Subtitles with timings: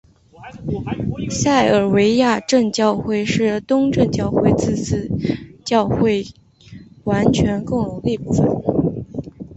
[1.29, 5.11] 塞尔维亚正教会是与东正教自治
[5.63, 6.25] 教会
[7.03, 8.47] 完全共融的一部分。